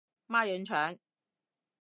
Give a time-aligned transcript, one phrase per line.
[0.27, 0.97] 孖膶腸